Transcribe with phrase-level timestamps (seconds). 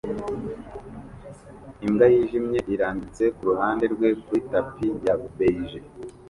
[1.85, 5.79] Imbwa yijimye irambitse kuruhande rwe kuri tapi ya beige